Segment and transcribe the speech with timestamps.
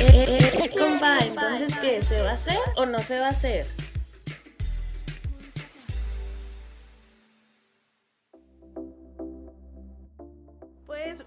[0.00, 2.02] Eh, eh, eh, compa, entonces, ¿qué?
[2.02, 3.66] ¿Se va a hacer o no se va a hacer?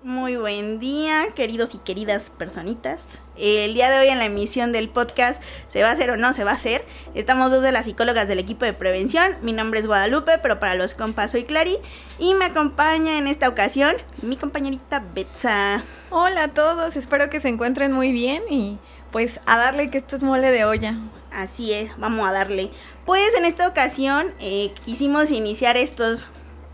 [0.09, 3.21] Muy buen día, queridos y queridas personitas.
[3.37, 5.39] El día de hoy en la emisión del podcast
[5.71, 6.83] ¿Se va a hacer o no se va a hacer?
[7.13, 9.35] Estamos dos de las psicólogas del equipo de prevención.
[9.43, 11.77] Mi nombre es Guadalupe, pero para los compas soy Clary.
[12.17, 15.83] Y me acompaña en esta ocasión mi compañerita Betsa.
[16.09, 18.79] Hola a todos, espero que se encuentren muy bien y
[19.11, 20.95] pues a darle que esto es mole de olla.
[21.31, 22.71] Así es, vamos a darle.
[23.05, 26.25] Pues en esta ocasión eh, quisimos iniciar estos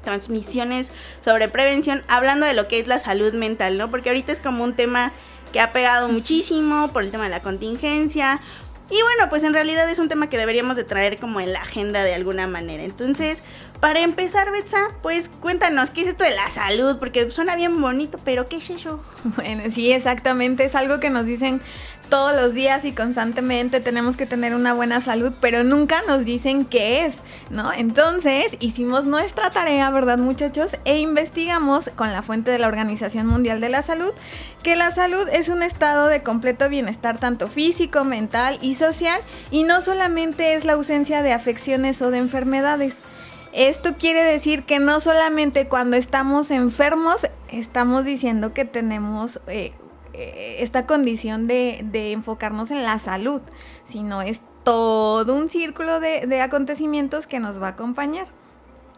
[0.05, 3.91] transmisiones sobre prevención, hablando de lo que es la salud mental, ¿no?
[3.91, 5.11] Porque ahorita es como un tema
[5.51, 8.39] que ha pegado muchísimo por el tema de la contingencia.
[8.89, 11.61] Y bueno, pues en realidad es un tema que deberíamos de traer como en la
[11.61, 12.83] agenda de alguna manera.
[12.83, 13.41] Entonces,
[13.79, 16.97] para empezar, Betsa, pues cuéntanos, ¿qué es esto de la salud?
[16.99, 19.01] Porque suena bien bonito, pero ¿qué es eso?
[19.35, 21.61] Bueno, sí, exactamente, es algo que nos dicen
[22.05, 26.65] todos los días y constantemente tenemos que tener una buena salud, pero nunca nos dicen
[26.65, 27.73] qué es, ¿no?
[27.73, 30.77] Entonces hicimos nuestra tarea, ¿verdad muchachos?
[30.85, 34.11] E investigamos con la fuente de la Organización Mundial de la Salud
[34.63, 39.63] que la salud es un estado de completo bienestar tanto físico, mental y social y
[39.63, 43.01] no solamente es la ausencia de afecciones o de enfermedades.
[43.53, 49.71] Esto quiere decir que no solamente cuando estamos enfermos estamos diciendo que tenemos eh,
[50.59, 53.41] esta condición de, enfocarnos en la salud,
[53.85, 58.27] sino es todo un círculo de, de acontecimientos que nos va a acompañar.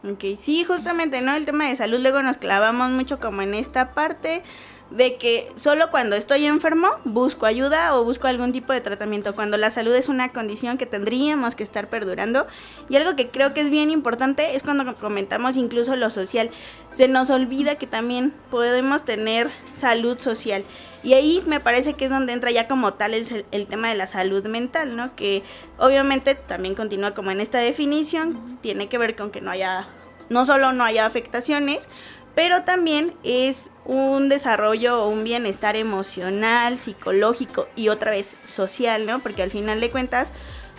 [0.03, 1.33] Ok, sí, justamente, ¿no?
[1.33, 4.43] El tema de salud luego nos clavamos mucho como en esta parte
[4.89, 9.57] de que solo cuando estoy enfermo busco ayuda o busco algún tipo de tratamiento, cuando
[9.57, 12.47] la salud es una condición que tendríamos que estar perdurando.
[12.89, 16.49] Y algo que creo que es bien importante es cuando comentamos incluso lo social.
[16.91, 20.63] Se nos olvida que también podemos tener salud social.
[21.03, 23.95] Y ahí me parece que es donde entra ya como tal el, el tema de
[23.95, 25.15] la salud mental, ¿no?
[25.15, 25.43] Que
[25.77, 29.87] obviamente también continúa como en esta definición, tiene que ver con que no haya,
[30.29, 31.87] no solo no haya afectaciones,
[32.35, 39.19] pero también es un desarrollo o un bienestar emocional, psicológico y otra vez social, ¿no?
[39.19, 40.31] Porque al final de cuentas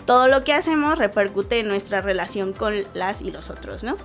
[0.05, 3.97] todo lo que hacemos repercute en nuestra relación con las y los otros, ¿no?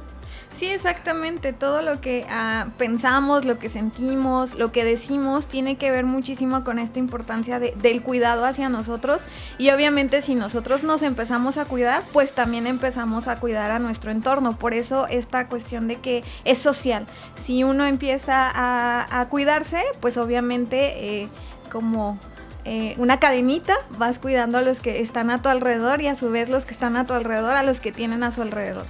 [0.54, 1.52] Sí, exactamente.
[1.52, 6.62] Todo lo que ah, pensamos, lo que sentimos, lo que decimos, tiene que ver muchísimo
[6.62, 9.22] con esta importancia del cuidado hacia nosotros.
[9.58, 14.12] Y obviamente si nosotros nos empezamos a cuidar, pues también empezamos a cuidar a nuestro
[14.12, 14.56] entorno.
[14.56, 17.06] Por eso esta cuestión de que es social.
[17.34, 21.28] Si uno empieza a, cuidarse, pues obviamente eh,
[21.70, 22.18] como...
[22.66, 26.30] Eh, una cadenita, vas cuidando a los que están a tu alrededor y a su
[26.30, 28.86] vez los que están a tu alrededor a los que tienen a su alrededor.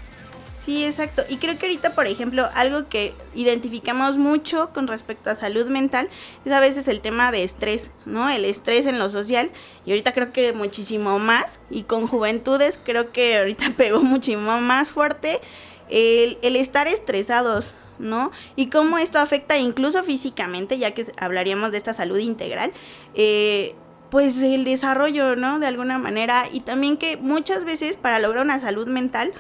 [0.65, 1.25] Sí, exacto.
[1.29, 6.09] Y creo que ahorita, por ejemplo, algo que identificamos mucho con respecto a salud mental
[6.47, 8.31] es a veces el tema de estrés, ¿no?
[8.31, 9.51] El estrés en lo social.
[9.85, 11.61] Y ahorita creo que muchísimo más.
[11.69, 15.43] Y con juventudes creo que ahorita pegó muchísimo más fuerte
[15.91, 18.31] el, estar estresados, ¿no?
[18.57, 22.73] Y cómo esto afecta incluso físicamente, ya que hablaríamos de esta salud integral.
[23.15, 23.75] Eh,
[24.09, 25.59] pues el desarrollo, ¿no?
[25.59, 26.49] De alguna manera.
[26.51, 29.35] Y también que muchas veces para lograr una salud mental,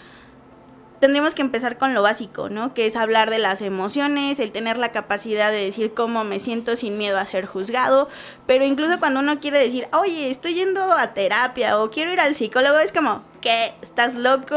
[1.04, 2.72] tendríamos que empezar con lo básico, ¿no?
[2.72, 6.76] Que es hablar de las emociones, el tener la capacidad de decir cómo me siento
[6.76, 8.08] sin miedo a ser juzgado,
[8.46, 12.34] pero incluso cuando uno quiere decir, oye, estoy yendo a terapia o quiero ir al
[12.34, 13.74] psicólogo, es como, ¿qué?
[13.82, 14.56] ¿Estás loco?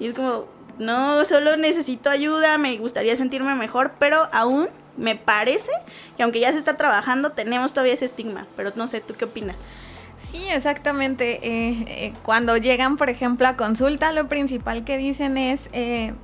[0.00, 0.46] Y es como,
[0.80, 4.66] no, solo necesito ayuda, me gustaría sentirme mejor, pero aún
[4.96, 5.70] me parece
[6.16, 9.26] que aunque ya se está trabajando, tenemos todavía ese estigma, pero no sé, ¿tú qué
[9.26, 9.60] opinas?
[10.16, 11.40] Sí, exactamente.
[11.42, 16.14] Eh, eh, cuando llegan, por ejemplo, a consulta, lo principal que dicen es, eh,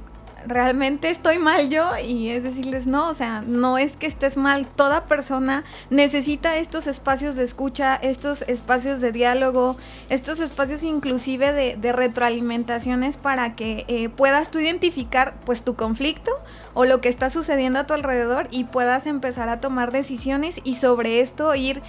[0.46, 4.66] realmente estoy mal yo y es decirles, no, o sea, no es que estés mal,
[4.66, 9.76] toda persona necesita estos espacios de escucha, estos espacios de diálogo,
[10.08, 16.32] estos espacios inclusive de, retroalimentaciones para que puedas tú identificar pues tu conflicto
[16.72, 20.76] o lo que está sucediendo a tu alrededor y puedas empezar a tomar decisiones y
[20.76, 21.82] sobre esto ir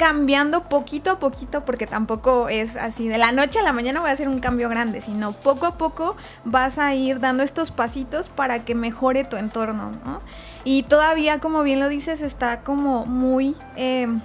[0.00, 4.08] cambiando poquito a poquito, porque tampoco es así de la noche a la mañana voy
[4.08, 6.16] a hacer un cambio grande, sino poco a poco
[6.46, 10.22] vas a ir dando estos pasitos para que mejore tu entorno, ¿no?
[10.64, 13.54] Y todavía, como bien lo dices, está como muy...
[13.76, 14.22] Em,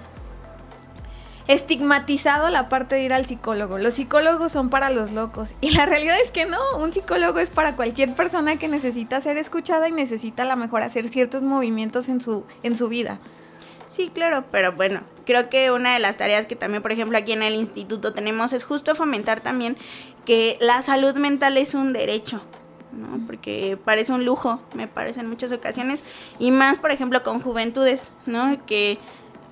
[1.48, 3.78] estigmatizado la parte de ir al psicólogo.
[3.78, 5.56] Los psicólogos son para los locos.
[5.62, 9.38] Y la realidad es que no, un psicólogo es para cualquier persona que necesita ser
[9.38, 13.20] escuchada y necesita a lo mejor hacer ciertos movimientos en su, en su vida.
[13.96, 17.32] Sí, claro, pero bueno, creo que una de las tareas que también, por ejemplo, aquí
[17.32, 19.78] en el instituto tenemos es justo fomentar también
[20.26, 22.42] que la salud mental es un derecho,
[22.92, 23.26] ¿no?
[23.26, 26.04] Porque parece un lujo, me parece en muchas ocasiones,
[26.40, 28.66] y más, por ejemplo, con juventudes, ¿no?
[28.66, 28.98] Que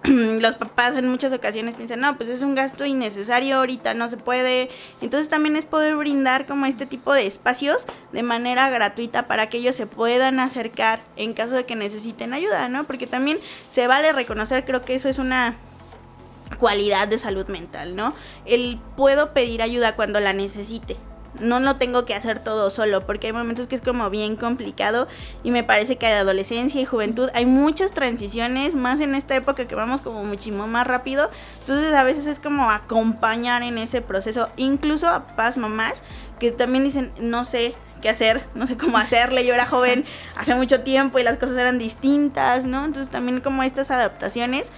[0.42, 4.18] los papás en muchas ocasiones piensan, no, pues es un gasto innecesario, ahorita no se
[4.18, 4.70] puede.
[5.02, 9.58] Entonces también es poder brindar como este tipo de espacios de manera gratuita para que
[9.58, 12.84] ellos se puedan acercar en caso de que necesiten ayuda, ¿no?
[12.84, 13.38] Porque también
[13.70, 15.56] se vale reconocer, creo que eso es una
[16.60, 18.14] cualidad de salud mental, ¿no?
[18.46, 20.98] El puedo pedir ayuda cuando la necesite,
[21.40, 25.08] no lo tengo que hacer todo solo, porque hay momentos que es como bien complicado
[25.44, 29.68] y me parece que de adolescencia y juventud hay muchas transiciones, más en esta época
[29.68, 31.30] que vamos como muchísimo más rápido,
[31.62, 36.04] entonces a veces es como acompañar en ese proceso, incluso a papás, mamás,
[36.40, 39.46] que también dicen, no sé, qué hacer, no sé cómo hacerle.
[39.46, 40.06] Yo era joven
[40.36, 42.84] hace mucho tiempo y las cosas eran distintas, ¿no?
[42.84, 44.72] Entonces también como estas adaptaciones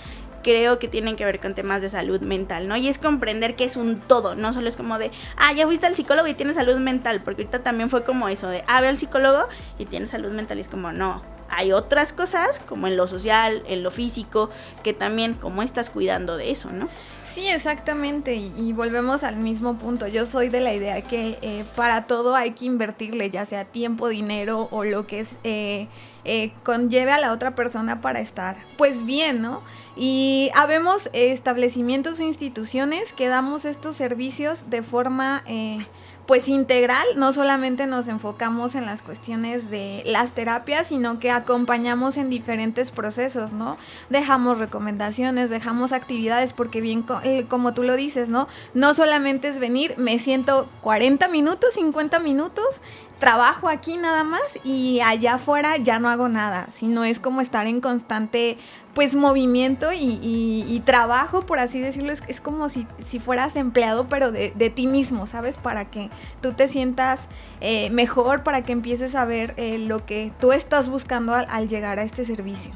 [0.45, 2.77] creo que tienen que ver con temas de salud mental, ¿no?
[2.77, 5.87] Y es comprender que es un todo, no solo es como de, ah, ya fuiste
[5.87, 8.87] al psicólogo y tienes salud mental, porque ahorita también fue como eso de, ah, ve
[8.89, 9.47] al psicólogo
[9.79, 13.63] y tienes salud mental y es como, no, hay otras cosas, como en lo social,
[13.67, 14.49] en lo físico,
[14.83, 16.89] que también, como estás cuidando de eso, ¿no?
[17.23, 20.07] Sí, exactamente, y, volvemos al mismo punto.
[20.07, 24.07] Yo soy de la idea que eh, para todo hay que invertirle, ya sea tiempo,
[24.07, 25.37] dinero o lo que es...
[25.43, 25.87] Eh,
[26.27, 29.61] eh, conlleve a la otra persona para estar pues bien, ¿no?
[29.95, 35.85] Y habemos establecimientos o instituciones que damos estos servicios de forma eh,
[36.25, 42.17] pues integral, no solamente nos enfocamos en las cuestiones de las terapias, sino que acompañamos
[42.17, 43.77] en diferentes procesos, ¿no?
[44.09, 48.47] Dejamos recomendaciones, dejamos actividades, porque bien eh, como tú lo dices, ¿no?
[48.73, 52.81] No solamente es venir, me siento 40 minutos, 50 minutos
[53.19, 57.67] trabajo aquí nada más y allá afuera ya no hago nada, sino es como estar
[57.67, 58.57] en constante
[58.93, 64.71] pues movimiento y, trabajo, por así decirlo, es, como si, si, fueras empleado pero de,
[64.73, 65.57] ti mismo, ¿sabes?
[65.57, 66.09] Para que
[66.41, 67.27] tú te sientas
[67.59, 71.99] eh, mejor, para que empieces a ver eh, lo que tú estás buscando al, llegar
[71.99, 72.71] a este servicio.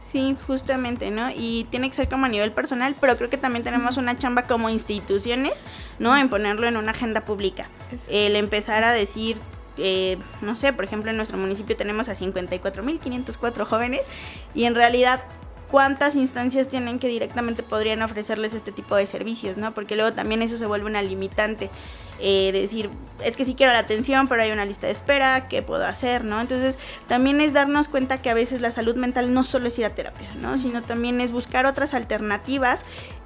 [0.00, 1.30] Sí, justamente, ¿no?
[1.34, 4.42] Y tiene que ser como a nivel personal, pero creo que también tenemos una chamba
[4.42, 5.62] como instituciones,
[5.98, 6.14] ¿no?
[6.14, 7.68] En ponerlo en una agenda pública.
[8.08, 9.40] El empezar a decir
[9.76, 14.06] eh, no sé, por ejemplo, en nuestro municipio tenemos a 54.504 jóvenes
[14.54, 15.20] y en realidad
[15.74, 19.74] cuántas instancias tienen que directamente podrían ofrecerles este tipo de servicios, ¿no?
[19.74, 21.70] Porque luego también eso se vuelve una limitante.
[22.20, 22.90] Eh, decir,
[23.24, 26.24] es que sí quiero la atención, pero hay una lista de espera, ¿qué puedo hacer,
[26.24, 26.40] no?
[26.40, 26.78] Entonces,
[27.08, 29.90] también es darnos cuenta que a veces la salud mental no solo es ir a
[29.90, 30.56] terapia, ¿no?
[30.58, 32.84] Sino también es buscar otras alternativas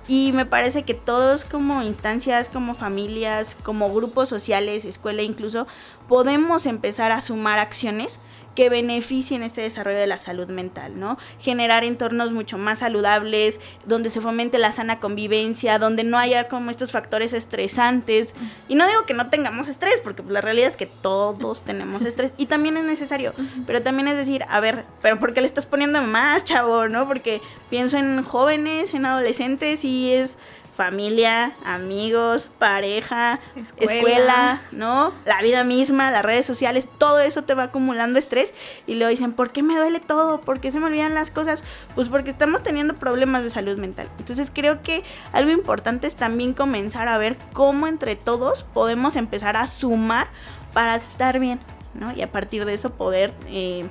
[0.09, 5.67] y me parece que todos como instancias, como familias, como grupos sociales, escuela incluso,
[6.09, 8.19] podemos empezar a sumar acciones
[8.59, 11.17] que beneficien este desarrollo de la salud mental, ¿no?
[11.39, 16.73] Generar entornos mucho más saludables, donde se fomente la sana convivencia, donde no haya como
[16.73, 18.35] estos factores estresantes.
[18.67, 22.33] Y no digo que no tengamos estrés, porque la realidad es que todos tenemos estrés
[22.37, 23.33] y también es necesario,
[23.65, 27.07] pero también es decir, a ver, pero ¿por qué le estás poniendo más, chavo, no?
[27.07, 27.41] Porque
[27.71, 30.37] pienso en jóvenes, en adolescentes y es
[30.79, 33.41] familia, amigos, pareja,
[33.79, 34.61] escuela.
[34.71, 35.13] ¿no?
[35.25, 38.55] La vida misma, las redes sociales, todo eso te va acumulando estrés
[38.87, 40.41] y luego dicen, ¿por qué me duele todo?
[40.41, 41.65] ¿Por qué se me olvidan las cosas?
[41.97, 44.09] Pues porque estamos teniendo problemas de salud mental.
[44.21, 45.03] Entonces creo que
[45.33, 50.29] algo importante es también comenzar a ver cómo entre todos podemos empezar a sumar
[50.75, 51.59] para estar bien,
[51.95, 52.13] ¿no?
[52.15, 53.35] Y a partir de eso poder...
[53.49, 53.89] Eh,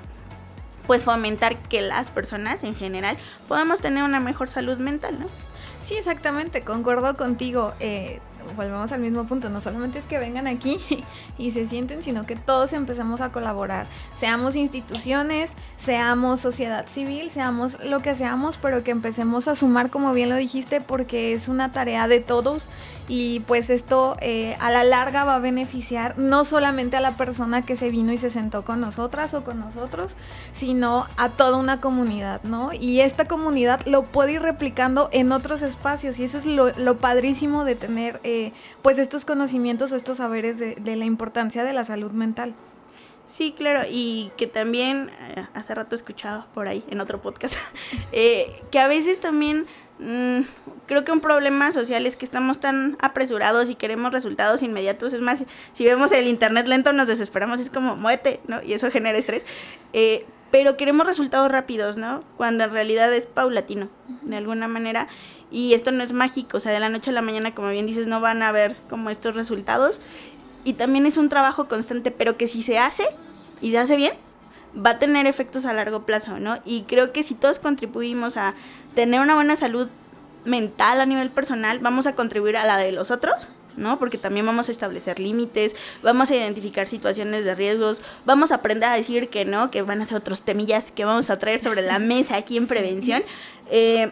[0.85, 3.17] pues fomentar que las personas en general
[3.49, 5.25] podamos tener una mejor salud mental, ¿no?
[5.87, 7.73] Sí, exactamente, concuerdo contigo.
[7.79, 8.19] Eh,
[8.57, 10.79] volvemos al mismo punto, no solamente es que vengan aquí
[11.37, 17.81] y se sienten, sino que todos empezamos a colaborar, seamos instituciones, seamos sociedad civil, seamos
[17.85, 21.71] lo que seamos, pero que empecemos a sumar, como bien lo dijiste, porque es una
[21.71, 22.67] tarea de todos
[23.07, 27.61] y pues esto eh, a la larga va a beneficiar no solamente a la persona
[27.61, 30.15] que se vino y se sentó con nosotras o con nosotros,
[30.51, 32.71] sino a toda una comunidad, ¿no?
[32.73, 37.63] Y esta comunidad lo puede ir replicando en otros espacios y eso es lo, padrísimo
[37.63, 42.11] de tener eh, pues estos conocimientos o estos saberes de, la importancia de la salud
[42.11, 42.55] mental.
[43.25, 47.55] Sí, claro, y que también, eh, hace rato escuchaba por ahí en otro podcast,
[48.11, 49.67] que a veces también
[49.99, 50.41] Mm,
[50.85, 55.13] creo que un problema social es que estamos tan apresurados y queremos resultados inmediatos.
[55.13, 58.61] Es más, si vemos el internet lento nos desesperamos, es como muete, ¿no?
[58.63, 59.45] Y eso genera estrés.
[59.93, 62.23] Eh, pero queremos resultados rápidos, ¿no?
[62.37, 63.89] Cuando en realidad es paulatino,
[64.21, 65.07] de alguna manera.
[65.51, 67.85] Y esto no es mágico, o sea, de la noche a la mañana, como bien
[67.85, 69.99] dices, no van a ver como estos resultados.
[70.63, 73.05] Y también es un trabajo constante, pero que si se hace
[73.61, 74.13] y se hace bien,
[74.77, 76.59] va a tener efectos a largo plazo, ¿no?
[76.65, 78.53] Y creo que si todos contribuimos a
[78.95, 79.87] tener una buena salud
[80.45, 83.99] mental a nivel personal, vamos a contribuir a la de los otros ¿no?
[83.99, 88.89] Porque también vamos a establecer límites, vamos a identificar situaciones de riesgos, vamos a aprender
[88.89, 91.83] a decir que no, que van a ser otros temillas que vamos a traer sobre
[91.83, 93.23] la mesa aquí en prevención.
[93.69, 94.11] Eh,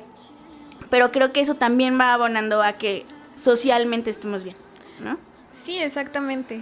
[0.89, 3.05] pero creo que eso también va abonando a que
[3.36, 4.55] socialmente estemos bien,
[5.00, 5.17] ¿no?
[5.51, 6.62] Sí, exactamente.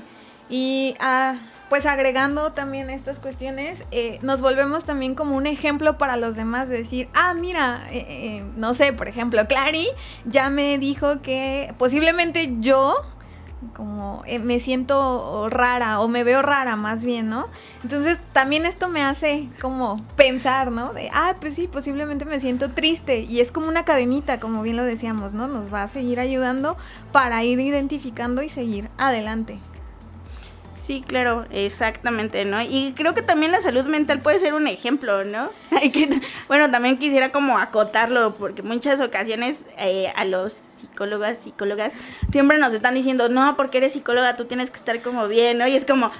[0.50, 1.36] Y ah,
[1.70, 6.70] pues agregando también estas cuestiones, eh, nos volvemos también como un ejemplo para los demás
[6.70, 9.88] de decir, ah, mira, eh, eh, no sé, por ejemplo, Clary
[10.25, 12.96] ya me dijo que posiblemente yo
[13.74, 17.48] como me siento rara o me veo rara más bien, ¿no?
[17.82, 20.93] Entonces también esto me hace como pensar, ¿no?
[20.93, 24.75] De, ah, pues sí, posiblemente me siento triste y es como una cadenita, como bien
[24.75, 25.48] lo decíamos, ¿no?
[25.48, 26.77] Nos va a seguir ayudando
[27.12, 29.60] para ir identificando y seguir adelante.
[30.84, 32.62] Sí, claro, exactamente, ¿no?
[32.62, 35.50] Y creo que también la salud mental puede ser un ejemplo, ¿no?
[36.50, 41.96] bueno, también quisiera como acotarlo, porque muchas ocasiones eh, a los psicólogos, psicólogas,
[42.34, 45.66] siempre nos están diciendo, no, porque eres psicóloga, tú tienes que estar como bien, ¿no?
[45.70, 46.12] Y es como,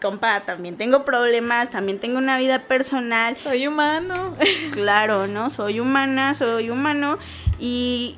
[0.00, 3.36] compa, también tengo problemas, también tengo una vida personal.
[3.36, 4.34] Soy humano.
[4.72, 5.50] Claro, ¿no?
[5.50, 7.18] Soy humana, soy humano.
[7.58, 8.16] Y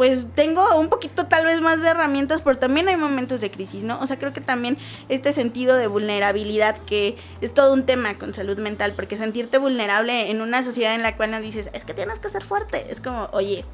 [0.00, 3.84] pues tengo un poquito tal vez más de herramientas, pero también hay momentos de crisis,
[3.84, 4.00] ¿no?
[4.00, 4.78] O sea, creo que también
[5.10, 10.30] este sentido de vulnerabilidad, que es todo un tema con salud mental, porque sentirte vulnerable
[10.30, 12.98] en una sociedad en la cual nos dices, es que tienes que ser fuerte, es
[13.02, 13.66] como, oye,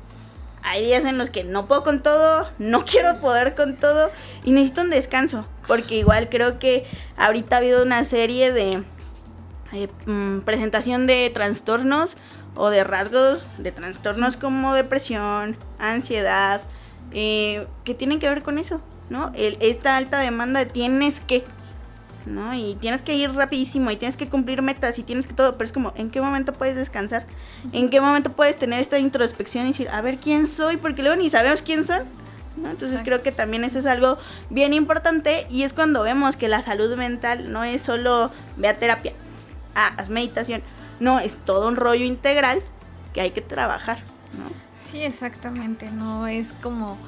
[0.65, 4.11] hay días en los que no puedo con todo, no quiero poder con todo
[4.43, 8.83] y necesito un descanso, porque igual creo que ahorita ha habido una serie de
[9.73, 12.17] eh, mm, presentación de trastornos
[12.55, 16.61] o de rasgos de trastornos como depresión, ansiedad,
[17.13, 18.81] eh, que tienen que ver con eso,
[19.11, 19.31] ¿no?
[19.35, 21.45] El, esta alta demanda de tienes que,
[22.25, 22.55] ¿no?
[22.55, 25.67] Y tienes que ir rapidísimo y tienes que cumplir metas y tienes que todo, pero
[25.67, 27.27] es como, ¿en qué momento puedes descansar?
[27.73, 30.77] ¿En qué momento puedes tener esta introspección y decir, a ver quién soy?
[30.77, 32.05] Porque luego ni sabemos quién son.
[32.57, 32.71] ¿no?
[32.71, 34.17] Entonces creo que también eso es algo
[34.49, 38.79] bien importante y es cuando vemos que la salud mental no es solo ve a
[38.79, 39.13] terapia,
[39.77, 40.63] ah, haz meditación,
[40.99, 42.63] no, es todo un rollo integral
[43.13, 43.99] que hay que trabajar,
[44.37, 44.45] ¿no?
[44.91, 46.99] Sí, exactamente, no es como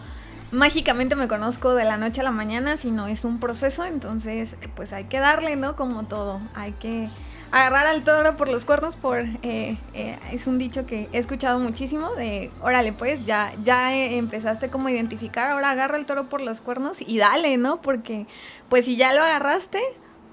[0.51, 4.93] mágicamente me conozco de la noche a la mañana, sino es un proceso, entonces pues
[4.93, 5.77] hay que darle, ¿no?
[5.77, 7.09] Como todo, hay que
[7.51, 11.59] agarrar al toro por los cuernos, por eh, eh, es un dicho que he escuchado
[11.59, 16.41] muchísimo de, órale pues, ya, ya empezaste como a identificar, ahora agarra el toro por
[16.41, 17.81] los cuernos y dale, ¿no?
[17.81, 18.27] Porque
[18.69, 19.81] pues si ya lo agarraste,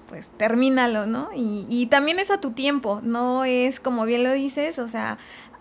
[0.08, 1.30] pues termínalo, ¿no?
[1.34, 5.18] Y, y también es a tu tiempo, no es como bien lo dices, o sea,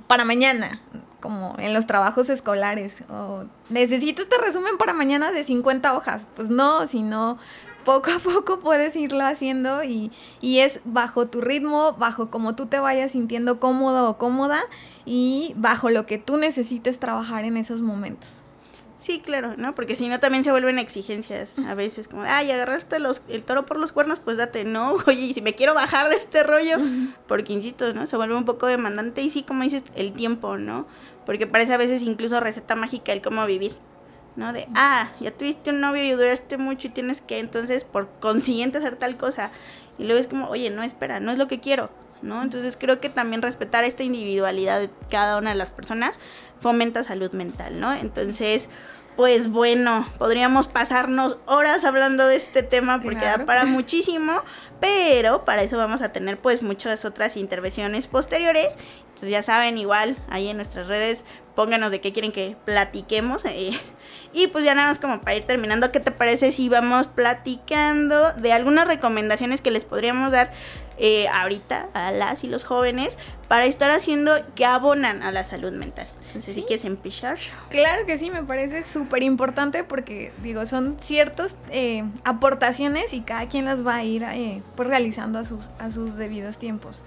[0.07, 0.81] para mañana,
[1.19, 6.49] como en los trabajos escolares, o necesito este resumen para mañana de 50 hojas, pues
[6.49, 7.39] no, sino
[7.83, 10.11] poco a poco puedes irlo haciendo y,
[10.41, 14.61] y, es bajo tu ritmo, bajo como tú te vayas sintiendo cómodo o cómoda
[15.05, 18.44] y bajo lo que tú necesites trabajar en esos momentos.
[19.05, 19.75] Sí, claro, ¿no?
[19.75, 23.63] Porque si no también se vuelven exigencias a veces, como, ay, agarraste los, el toro
[23.63, 26.77] por los cuernos, pues date, no, oye, y si me quiero bajar de este rollo,
[27.27, 28.07] porque insisto, ¿no?
[28.07, 30.87] Se vuelve un poco demandante y sí, como dices, el tiempo, ¿no?
[31.23, 33.75] Porque parece a veces incluso receta mágica el cómo vivir,
[34.35, 34.53] ¿no?
[34.53, 38.79] De, ah, ya tuviste un novio y duraste mucho y tienes que entonces por consiguiente
[38.79, 39.51] hacer tal cosa.
[39.99, 41.91] Y luego es como, oye, no, espera, no es lo que quiero,
[42.23, 42.41] ¿no?
[42.41, 46.19] Entonces creo que también respetar esta individualidad de cada una de las personas
[46.59, 47.93] fomenta salud mental, ¿no?
[47.93, 48.69] Entonces,
[49.15, 54.41] pues bueno, podríamos pasarnos horas hablando de este tema porque da para muchísimo,
[54.79, 58.77] pero para eso vamos a tener pues muchas otras intervenciones posteriores.
[59.07, 61.23] Entonces ya saben, igual ahí en nuestras redes
[61.55, 63.45] pónganos de qué quieren que platiquemos.
[63.45, 63.71] Eh,
[64.33, 68.33] y pues ya nada más como para ir terminando, ¿qué te parece si vamos platicando
[68.33, 70.51] de algunas recomendaciones que les podríamos dar
[70.97, 75.71] eh, ahorita a las y los jóvenes para estar haciendo que abonan a la salud
[75.71, 76.07] mental.
[76.27, 77.37] Entonces, si quieres empezar.
[77.69, 83.47] Claro que sí, me parece súper importante porque, digo, son ciertas eh, aportaciones y cada
[83.47, 87.01] quien las va a ir eh, pues realizando a sus, a sus debidos tiempos.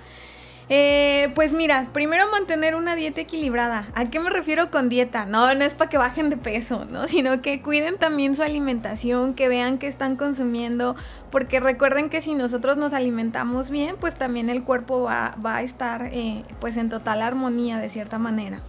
[0.70, 3.86] Eh, pues mira, primero mantener una dieta equilibrada.
[3.94, 5.24] ¿A qué me refiero con dieta?
[5.24, 7.08] No, no es para que bajen de peso, ¿no?
[7.08, 10.94] Sino que cuiden también su alimentación, que vean qué están consumiendo,
[11.30, 15.62] porque recuerden que si nosotros nos alimentamos bien, pues también el cuerpo va, va a
[15.62, 18.60] estar eh, pues en total armonía de cierta manera.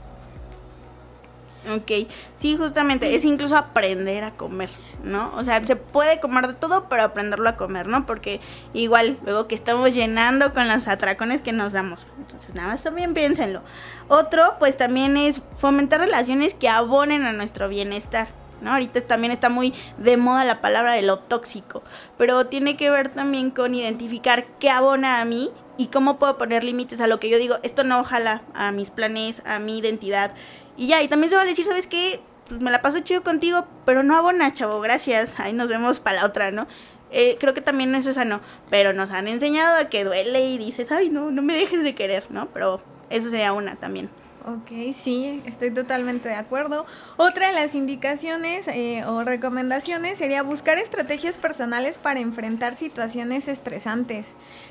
[1.67, 4.69] Ok, sí, justamente, es incluso aprender a comer,
[5.03, 5.29] ¿no?
[5.35, 8.05] O sea, se puede comer de todo, pero aprenderlo a comer, ¿no?
[8.05, 8.39] Porque
[8.73, 12.07] igual, luego que estamos llenando con los atracones que nos damos.
[12.17, 13.61] Entonces, nada más también piénsenlo.
[14.07, 18.29] Otro, pues también es fomentar relaciones que abonen a nuestro bienestar.
[18.61, 18.71] ¿no?
[18.71, 21.83] Ahorita también está muy de moda la palabra de lo tóxico,
[22.17, 26.65] pero tiene que ver también con identificar qué abona a mí y cómo puedo poner
[26.65, 30.31] límites a lo que yo digo, esto no ojalá a mis planes, a mi identidad
[30.79, 32.21] y ya, y también se va a decir, ¿sabes qué?
[32.49, 36.17] pues me la paso chido contigo, pero no abona, chavo, gracias, ahí nos vemos para
[36.17, 36.67] la otra, ¿no?
[37.11, 40.57] Eh, creo que también eso es sano, pero nos han enseñado a que duele y
[40.57, 42.47] dices, ay, no, no me dejes de querer, ¿no?
[42.47, 42.81] Pero
[43.11, 44.09] eso sería una también.
[44.49, 46.87] Ok, sí, estoy totalmente de acuerdo.
[47.17, 54.25] Otra de las indicaciones eh, o recomendaciones sería buscar estrategias personales para enfrentar situaciones estresantes.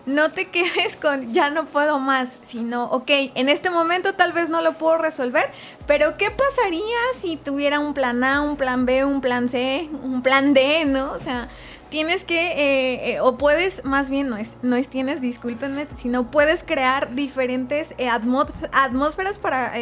[0.04, 4.48] No te quedes con ya no puedo más, sino, ok, en este momento tal vez
[4.48, 5.48] no lo puedo resolver,
[5.86, 10.22] pero ¿qué pasaría si tuviera un plan A, un plan B, un plan C, un
[10.22, 11.12] plan D, ¿no?
[11.12, 11.48] O sea,
[11.90, 16.30] tienes que, eh, eh, o puedes, más bien no es, no es tienes, discúlpenme, sino
[16.30, 19.72] puedes crear diferentes eh, atmósferas para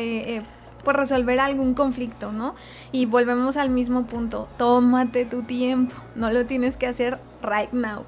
[0.85, 2.55] pues resolver algún conflicto, ¿no?
[2.93, 8.05] Y volvemos al mismo punto, tómate tu tiempo, no lo tienes que hacer right now.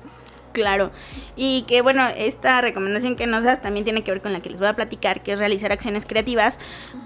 [0.53, 0.91] Claro.
[1.37, 4.51] Y que bueno, esta recomendación que nos das también tiene que ver con la que
[4.51, 6.59] les voy a platicar, que es realizar acciones creativas,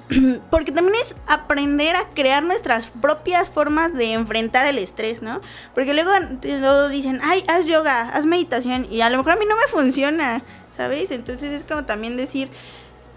[0.51, 5.41] porque también es aprender a crear nuestras propias formas de enfrentar el estrés, ¿no?
[5.75, 6.11] Porque luego
[6.43, 9.69] todos dicen, ay, haz yoga, haz meditación, y a lo mejor a mí no me
[9.69, 10.43] funciona,
[10.77, 11.11] ¿sabéis?
[11.11, 12.49] Entonces es como también decir,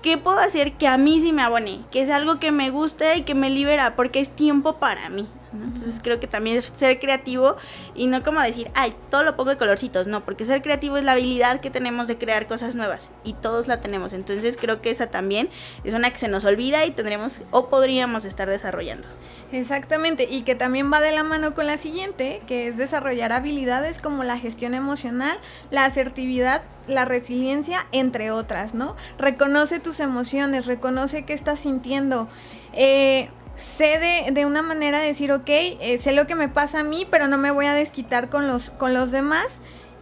[0.02, 1.82] ¿qué puedo hacer que a mí sí me abone?
[1.92, 5.28] Que es algo que me guste y que me libera, porque es tiempo para mí.
[5.64, 7.56] Entonces creo que también es ser creativo
[7.96, 11.04] y no como decir, ay, todo lo pongo de colorcitos, no, porque ser creativo es
[11.04, 14.14] la habilidad que tenemos de crear cosas nuevas y todos la tenemos.
[14.14, 15.50] Entonces creo que esa también
[15.84, 19.08] es una que se nos olvida y tendremos o podríamos estar desarrollando.
[19.52, 24.00] Exactamente, y que también va de la mano con la siguiente, que es desarrollar habilidades
[24.00, 25.38] como la gestión emocional,
[25.72, 28.96] la asertividad, la resiliencia, entre otras, ¿no?
[29.18, 32.28] Reconoce tus emociones, reconoce qué estás sintiendo.
[32.74, 36.84] Eh, sé de, una manera de decir, ok, eh, sé lo que me pasa a
[36.84, 39.60] mí, pero no me voy a desquitar con los, con los demás.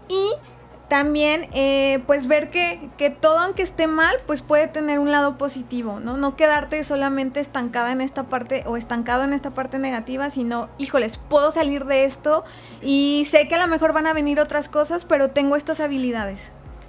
[0.10, 0.31] Y
[0.89, 5.38] también, eh, pues ver que, que, todo, aunque esté mal, pues puede tener un lado
[5.38, 6.17] positivo, ¿no?
[6.17, 11.17] No quedarte solamente estancada en esta parte o estancado en esta parte negativa, sino, híjoles,
[11.29, 12.43] puedo salir de esto
[12.81, 16.39] y sé que a lo mejor van a venir otras cosas, pero tengo estas habilidades.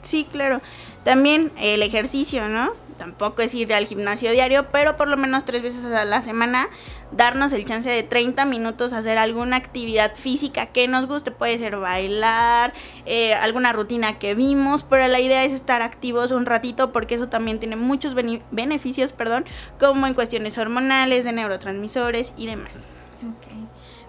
[0.03, 0.61] Sí, claro.
[1.03, 2.73] También el ejercicio, ¿no?
[2.97, 6.69] Tampoco es ir al gimnasio diario, pero por lo menos tres veces a la semana
[7.13, 11.59] darnos el chance de 30 minutos a hacer alguna actividad física que nos guste, puede
[11.59, 12.73] ser bailar,
[13.07, 17.29] eh, alguna rutina que vimos, pero la idea es estar activos un ratito porque eso
[17.29, 18.15] también tiene muchos
[18.51, 19.45] beneficios, perdón,
[19.79, 22.89] como en cuestiones hormonales, de neurotransmisores y demás.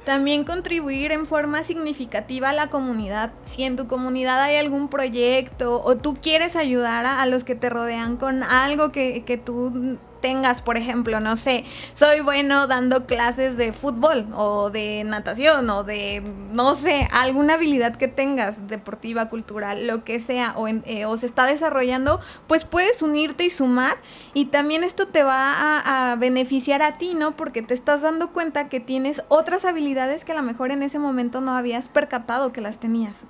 [0.06, 3.32] También contribuir en forma significativa a la comunidad.
[3.44, 7.70] Si en tu comunidad hay algún proyecto o tú quieres ayudar a, los que te
[7.70, 13.58] rodean con algo que, que tú tengas, por ejemplo, no sé, soy bueno dando clases
[13.58, 19.86] de fútbol o de natación o de, no sé, alguna habilidad que tengas, deportiva, cultural,
[19.86, 23.98] lo que sea, o, eh, o se está desarrollando, pues puedes unirte y sumar
[24.34, 27.36] y también esto te va a, a beneficiar a ti, ¿no?
[27.36, 30.98] Porque te estás dando cuenta que tienes otras habilidades que a lo mejor en ese
[30.98, 33.26] momento no habías percatado que las tenías.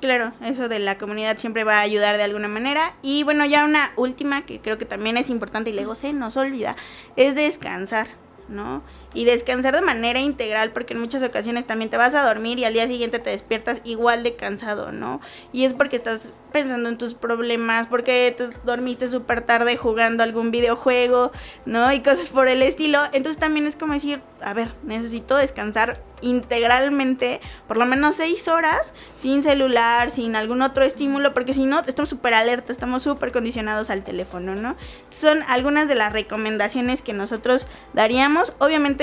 [0.00, 2.94] Claro, eso de la comunidad siempre va a ayudar de alguna manera.
[3.02, 6.38] Y bueno, ya una última que creo que también es importante y luego se nos
[6.38, 6.74] olvida,
[7.16, 8.06] es descansar,
[8.48, 8.82] ¿no?
[9.14, 12.64] Y descansar de manera integral, porque en muchas ocasiones también te vas a dormir y
[12.64, 15.20] al día siguiente te despiertas igual de cansado, ¿no?
[15.52, 20.50] Y es porque estás pensando en tus problemas, porque te dormiste súper tarde jugando algún
[20.50, 21.32] videojuego,
[21.64, 21.92] ¿no?
[21.92, 23.00] Y cosas por el estilo.
[23.12, 28.92] Entonces también es como decir, a ver, necesito descansar integralmente por lo menos seis horas
[29.16, 33.90] sin celular, sin algún otro estímulo, porque si no, estamos súper alerta, estamos súper condicionados
[33.90, 34.76] al teléfono, ¿no?
[35.10, 38.52] Son algunas de las recomendaciones que nosotros daríamos.
[38.58, 38.99] Obviamente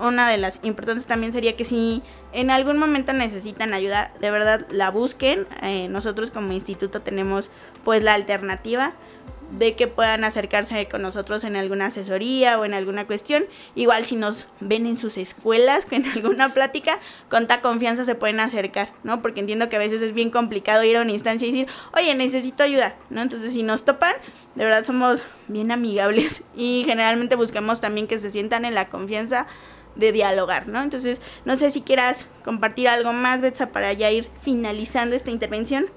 [0.00, 4.66] una de las importantes también sería que si en algún momento necesitan ayuda, de verdad
[4.70, 5.46] la busquen.
[5.62, 7.50] Eh, nosotros como instituto tenemos
[7.84, 8.94] pues la alternativa
[9.52, 13.44] de que puedan acercarse con nosotros en alguna asesoría o en alguna cuestión.
[13.74, 18.40] Igual si nos ven en sus escuelas, en alguna plática, con ta confianza se pueden
[18.40, 19.22] acercar, ¿no?
[19.22, 22.14] Porque entiendo que a veces es bien complicado ir a una instancia y decir, oye,
[22.14, 23.22] necesito ayuda, ¿no?
[23.22, 24.14] Entonces si nos topan,
[24.54, 29.46] de verdad somos bien amigables y generalmente buscamos también que se sientan en la confianza
[29.94, 30.82] de dialogar, ¿no?
[30.82, 35.90] Entonces, no sé si quieras compartir algo más, Betsa, para ya ir finalizando esta intervención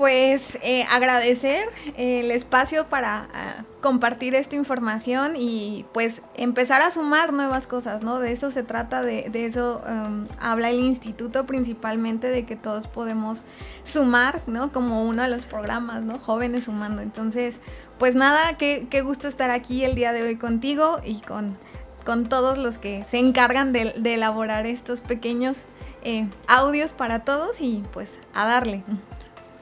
[0.00, 7.34] pues eh, agradecer el espacio para ah, compartir esta información y pues empezar a sumar
[7.34, 8.18] nuevas cosas, ¿no?
[8.18, 13.42] De eso se trata, de, eso um, habla el instituto principalmente, de que todos podemos
[13.84, 14.72] sumar, ¿no?
[14.72, 16.18] Como uno de los programas, ¿no?
[16.18, 17.02] Jóvenes sumando.
[17.02, 17.60] Entonces,
[17.98, 21.58] pues nada, qué, gusto estar aquí el día de hoy contigo y con,
[22.06, 25.58] con todos los que se encargan de, elaborar estos pequeños
[26.04, 28.82] eh, audios para todos y pues a darle.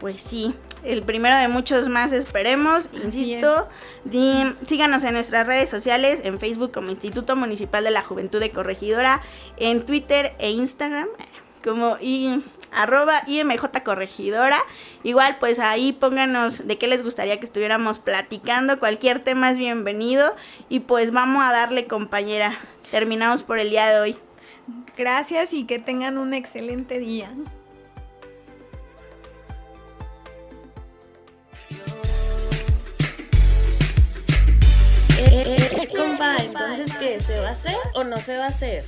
[0.00, 0.54] Pues sí.
[0.84, 3.68] el primero de muchos más esperemos, insisto.
[4.66, 9.20] síganos en nuestras redes sociales, en Facebook como Instituto Municipal de la Juventud de Corregidora,
[9.56, 11.08] en Twitter e Instagram
[11.64, 14.58] como y arroba IMJ Corregidora.
[15.02, 18.78] Igual pues ahí pónganos de qué les gustaría que estuviéramos platicando.
[18.78, 20.34] Cualquier tema es bienvenido.
[20.68, 22.56] Y pues vamos a darle compañera.
[22.90, 24.18] Terminamos por el día de hoy.
[24.96, 27.30] Gracias y que tengan un excelente día.
[35.20, 37.20] Eh, eh, eh, compa, entonces, ¿qué?
[37.20, 38.85] ¿Se va a hacer o no se va a hacer?